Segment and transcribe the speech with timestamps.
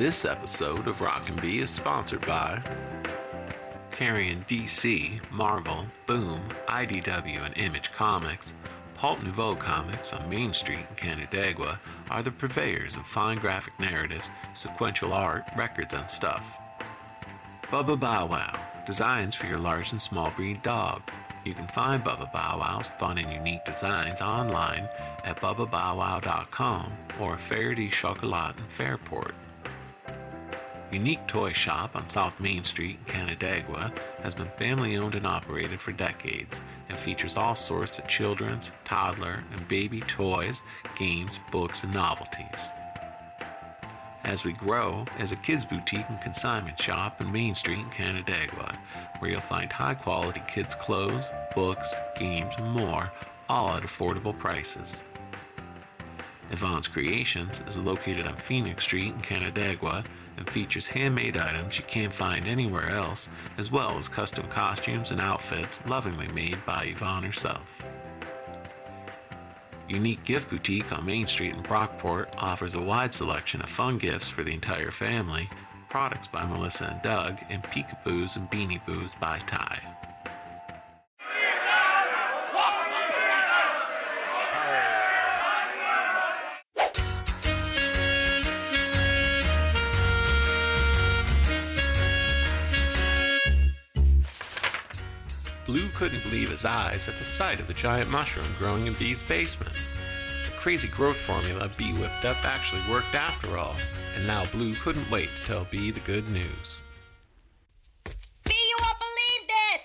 [0.00, 2.62] This episode of Rock and Bee is sponsored by
[3.90, 8.54] carrying DC, Marvel, Boom, IDW, and Image Comics.
[8.94, 11.78] Pulp Nouveau Comics on Main Street in Canandaigua
[12.08, 16.44] are the purveyors of fine graphic narratives, sequential art, records, and stuff.
[17.64, 21.02] Bubba Bow Wow, designs for your large and small breed dog.
[21.44, 24.88] You can find Bubba Bow Wow's fun and unique designs online
[25.26, 26.90] at bubbaBowWow.com
[27.20, 29.34] or Faraday Chocolat in Fairport.
[30.92, 33.92] Unique Toy Shop on South Main Street in Canandaigua
[34.24, 36.58] has been family owned and operated for decades
[36.88, 40.60] and features all sorts of children's, toddler, and baby toys,
[40.98, 42.60] games, books, and novelties.
[44.24, 48.76] As we grow as a kids boutique and consignment shop on Main Street in Canandaigua,
[49.20, 51.88] where you'll find high quality kids clothes, books,
[52.18, 53.12] games, and more,
[53.48, 55.02] all at affordable prices.
[56.50, 60.04] Yvonne's Creations is located on Phoenix Street in Canandaigua
[60.36, 65.20] and features handmade items you can't find anywhere else, as well as custom costumes and
[65.20, 67.68] outfits lovingly made by Yvonne herself.
[69.88, 74.28] Unique Gift Boutique on Main Street in Brockport offers a wide selection of fun gifts
[74.28, 75.50] for the entire family,
[75.88, 79.80] products by Melissa and Doug, and peekaboos and beanie boos by Ty.
[95.70, 99.22] Blue couldn't believe his eyes at the sight of the giant mushroom growing in Bee's
[99.22, 99.70] basement.
[100.44, 103.76] The crazy growth formula Bee whipped up actually worked after all,
[104.16, 106.82] and now Blue couldn't wait to tell Bee the good news.
[108.04, 109.82] Bee, you won't believe this!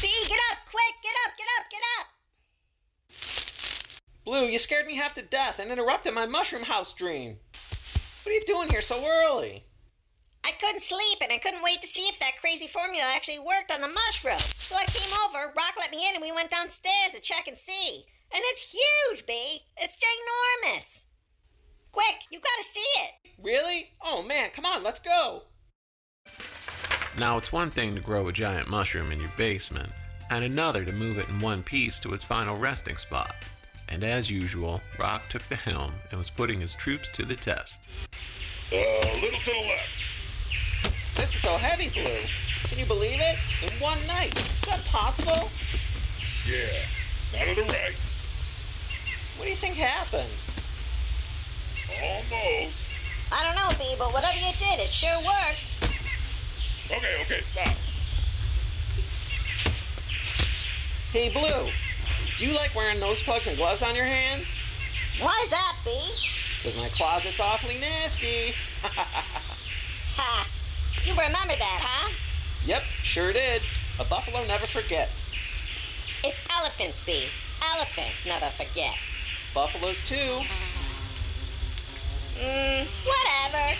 [0.00, 0.94] Bee, get up, quick!
[1.02, 2.06] Get up, get up, get up!
[4.24, 7.36] Blue, you scared me half to death and interrupted my mushroom house dream.
[8.22, 9.66] What are you doing here so early?
[10.44, 13.70] I couldn't sleep and I couldn't wait to see if that crazy formula actually worked
[13.70, 14.42] on the mushroom.
[14.68, 17.58] So I came over, Rock let me in, and we went downstairs to check and
[17.58, 18.04] see.
[18.32, 19.62] And it's huge, Bee!
[19.76, 21.04] It's ginormous!
[21.92, 23.32] Quick, you gotta see it!
[23.42, 23.90] Really?
[24.02, 25.42] Oh man, come on, let's go.
[27.18, 29.92] Now, it's one thing to grow a giant mushroom in your basement,
[30.30, 33.34] and another to move it in one piece to its final resting spot.
[33.88, 37.80] And as usual, Rock took the helm and was putting his troops to the test.
[38.70, 39.88] A little to the left.
[41.20, 42.22] This is so heavy, Blue.
[42.64, 43.36] Can you believe it?
[43.62, 44.34] In one night.
[44.38, 45.50] Is that possible?
[46.46, 46.86] Yeah.
[47.34, 47.92] Now to the right.
[49.36, 50.30] What do you think happened?
[52.02, 52.84] Almost.
[53.30, 55.76] I don't know, Bee, but whatever you did, it sure worked.
[56.86, 57.76] Okay, okay, stop.
[61.12, 61.70] Hey, Blue.
[62.38, 64.46] Do you like wearing nose plugs and gloves on your hands?
[65.20, 66.14] Why's that, Bee?
[66.62, 68.54] Because my closet's awfully nasty.
[71.00, 71.06] Ha!
[71.06, 72.12] You remember that, huh?
[72.64, 73.62] yep, sure did.
[73.98, 75.30] A buffalo never forgets.
[76.24, 77.28] It's elephants, Bee.
[77.74, 78.94] Elephants never forget.
[79.54, 80.40] Buffaloes, too.
[82.38, 83.78] Mmm, whatever.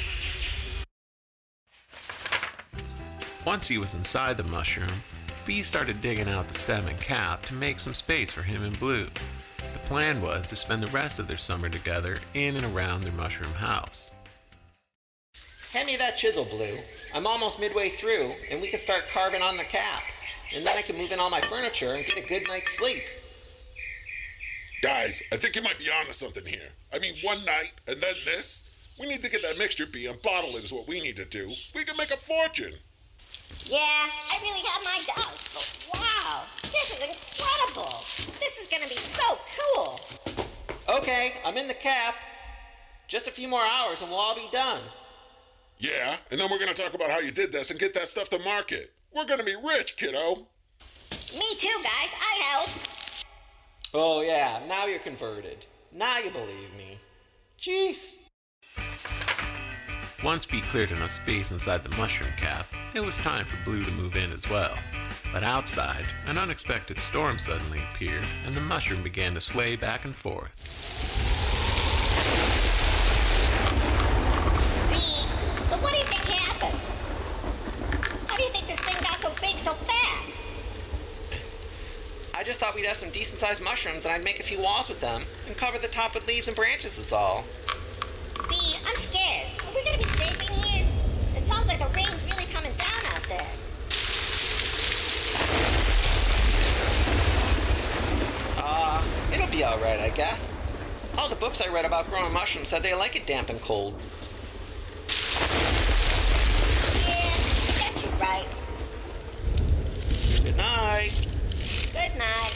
[3.45, 4.91] Once he was inside the mushroom,
[5.47, 8.79] Bee started digging out the stem and cap to make some space for him and
[8.79, 9.09] Blue.
[9.57, 13.13] The plan was to spend the rest of their summer together in and around their
[13.13, 14.11] mushroom house.
[15.73, 16.81] Hand me that chisel, Blue.
[17.15, 20.03] I'm almost midway through, and we can start carving on the cap.
[20.53, 23.05] And then I can move in all my furniture and get a good night's sleep.
[24.83, 26.71] Guys, I think you might be onto something here.
[26.93, 28.63] I mean, one night and then this.
[28.99, 31.25] We need to get that mixture bee and bottle it is what we need to
[31.25, 31.53] do.
[31.75, 32.75] We can make a fortune.
[33.65, 35.65] Yeah, I really had my doubts, but
[35.95, 38.01] wow, this is incredible.
[38.41, 40.01] This is gonna be so cool.
[40.89, 42.17] Okay, I'm in the cap.
[43.07, 44.81] Just a few more hours and we'll all be done.
[45.81, 48.29] Yeah, and then we're gonna talk about how you did this and get that stuff
[48.31, 48.93] to market.
[49.17, 50.47] We're gonna be rich, kiddo.
[51.11, 52.11] Me too, guys.
[52.21, 52.71] I help.
[53.95, 55.65] Oh, yeah, now you're converted.
[55.91, 57.01] Now you believe me.
[57.59, 58.13] Jeez.
[60.23, 63.91] Once Bee cleared enough space inside the mushroom cap, it was time for Blue to
[63.93, 64.77] move in as well.
[65.33, 70.15] But outside, an unexpected storm suddenly appeared, and the mushroom began to sway back and
[70.15, 70.51] forth.
[75.71, 76.81] So what do you think happened?
[78.27, 80.33] How do you think this thing got so big so fast?
[82.35, 84.89] I just thought we'd have some decent sized mushrooms and I'd make a few walls
[84.89, 87.45] with them and cover the top with leaves and branches, is all.
[88.49, 89.47] Bee, I'm scared.
[89.65, 90.89] Are we gonna be safe in here?
[91.37, 93.47] It sounds like the rain's really coming down out there.
[98.57, 100.51] Uh, it'll be alright, I guess.
[101.17, 103.95] All the books I read about growing mushrooms said they like it damp and cold.
[105.11, 105.67] Yeah,
[107.69, 108.47] I guess you're right.
[110.45, 111.13] Good night.
[111.93, 112.53] Good night.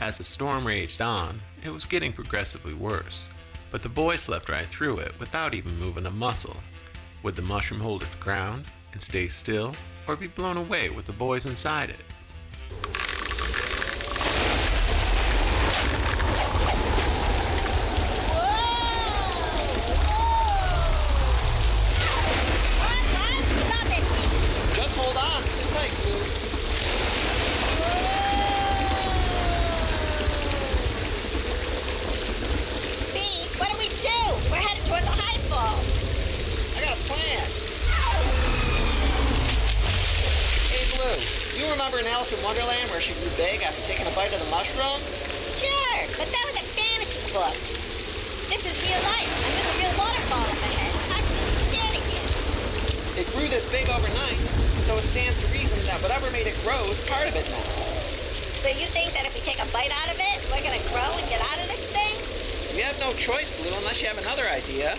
[0.00, 3.28] As the storm raged on, it was getting progressively worse,
[3.70, 6.56] but the boy slept right through it without even moving a muscle.
[7.22, 9.74] Would the mushroom hold its ground and stay still,
[10.06, 11.96] or be blown away with the boys inside it?
[23.60, 24.74] Stop it, Pete.
[24.74, 25.42] Just hold on.
[25.54, 26.24] Sit tight, Blue.
[33.12, 34.50] Pete, what do we do?
[34.50, 35.86] We're headed towards the high falls.
[36.76, 37.50] I got a plan.
[40.68, 41.46] Hey, Blue.
[41.66, 44.38] You remember in Alice in Wonderland where she grew big after taking a bite of
[44.38, 45.02] the mushroom?
[45.50, 47.58] Sure, but that was a fantasy book.
[48.48, 50.94] This is real life, and there's a real waterfall up ahead.
[51.10, 53.18] I'm really scared again.
[53.18, 54.38] It grew this big overnight,
[54.86, 57.66] so it stands to reason that whatever made it grow is part of it now.
[58.62, 61.18] So you think that if we take a bite out of it, we're gonna grow
[61.18, 62.14] and get out of this thing?
[62.76, 64.96] We have no choice, Blue, unless you have another idea.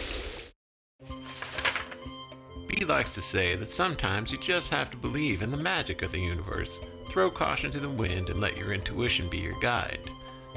[2.77, 6.11] Bee likes to say that sometimes you just have to believe in the magic of
[6.11, 6.79] the universe,
[7.09, 10.11] throw caution to the wind, and let your intuition be your guide.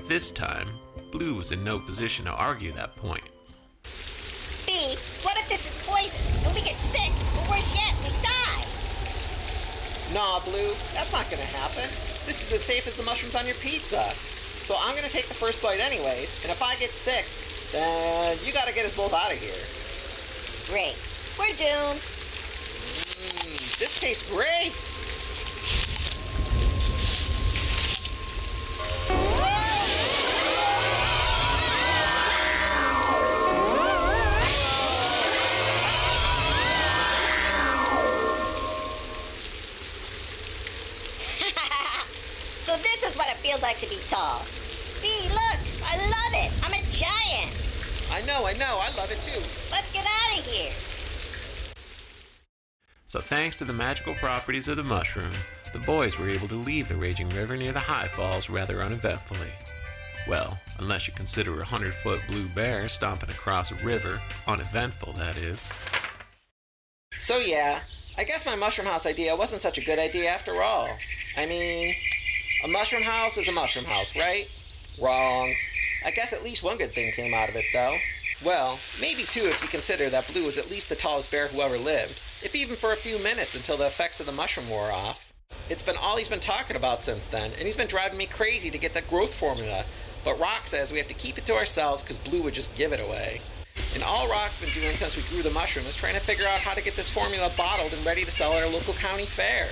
[0.07, 0.69] This time,
[1.13, 3.25] Blue was in no position to argue that point.
[4.67, 8.67] Bee, what if this is poison and we get sick, or worse yet, we die?
[10.13, 11.89] Nah, Blue, that's not gonna happen.
[12.27, 14.13] This is as safe as the mushrooms on your pizza.
[14.65, 17.25] So I'm gonna take the first bite anyways, and if I get sick,
[17.73, 19.65] then you gotta get us both out of here.
[20.67, 20.97] Great.
[21.39, 22.01] We're doomed.
[23.21, 24.73] Mmm, this tastes great.
[42.61, 44.43] so this is what it feels like to be tall.
[45.01, 46.53] Bee, look, I love it.
[46.63, 47.53] I'm a giant.
[48.11, 49.43] I know, I know, I love it too.
[49.71, 50.73] Let's get out of here.
[53.11, 55.33] So, thanks to the magical properties of the mushroom,
[55.73, 59.51] the boys were able to leave the raging river near the high falls rather uneventfully.
[60.29, 65.37] Well, unless you consider a hundred foot blue bear stomping across a river, uneventful, that
[65.37, 65.59] is.
[67.19, 67.83] So yeah,
[68.17, 70.89] I guess my mushroom house idea wasn't such a good idea after all.
[71.37, 71.97] I mean,
[72.63, 74.47] a mushroom house is a mushroom house, right?
[75.03, 75.53] Wrong.
[76.05, 77.97] I guess at least one good thing came out of it, though.
[78.43, 81.61] Well, maybe two if you consider that Blue was at least the tallest bear who
[81.61, 84.91] ever lived, if even for a few minutes until the effects of the mushroom wore
[84.91, 85.35] off.
[85.69, 88.71] It's been all he's been talking about since then, and he's been driving me crazy
[88.71, 89.85] to get that growth formula.
[90.25, 92.93] But Rock says we have to keep it to ourselves because Blue would just give
[92.93, 93.43] it away.
[93.95, 96.61] And all Rock's been doing since we grew the mushroom is trying to figure out
[96.61, 99.69] how to get this formula bottled and ready to sell at our local county fair.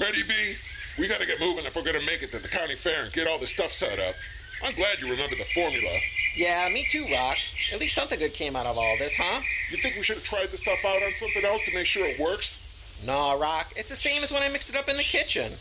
[0.00, 0.56] Ready, Bee?
[0.98, 3.26] We gotta get moving if we're gonna make it to the county fair and get
[3.26, 4.14] all this stuff set up.
[4.62, 5.98] I'm glad you remember the formula.
[6.36, 7.38] Yeah, me too, Rock.
[7.72, 9.40] At least something good came out of all this, huh?
[9.70, 12.04] You think we should have tried this stuff out on something else to make sure
[12.06, 12.60] it works?
[13.04, 13.72] Nah, Rock.
[13.74, 15.54] It's the same as when I mixed it up in the kitchen.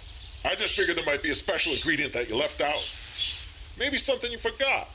[0.43, 2.83] I just figured there might be a special ingredient that you left out.
[3.79, 4.89] Maybe something you forgot.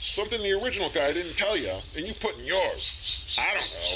[0.00, 2.92] Something the original guy didn't tell you, and you put in yours.
[3.38, 3.94] I don't know.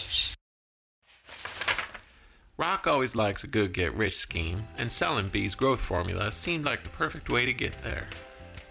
[2.57, 6.85] Rock always likes a good get rich scheme, and selling Bee's growth formula seemed like
[6.85, 8.07] the perfect way to get there.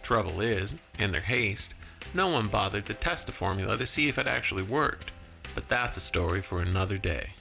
[0.02, 1.74] Trouble is, in their haste,
[2.14, 5.12] no one bothered to test the formula to see if it actually worked,
[5.54, 7.32] but that's a story for another day.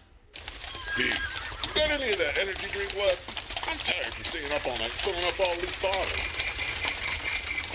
[0.96, 1.14] Pete,
[1.62, 3.22] you got any of that energy drink left?
[3.66, 6.08] I'm tired from staying up all night filling up all these bottles.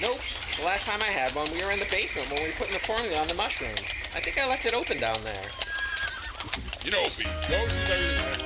[0.01, 0.19] Nope.
[0.57, 2.73] The last time I had one, we were in the basement when we were putting
[2.73, 3.89] the formula on the mushrooms.
[4.15, 5.49] I think I left it open down there.
[6.83, 8.39] You know, Pete, you always leave that.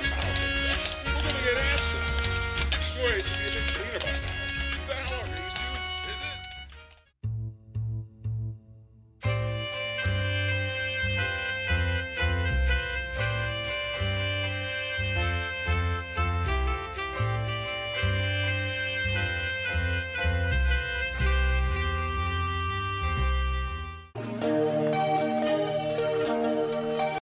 [1.04, 1.88] Gonna get asked.
[3.02, 3.24] Wait,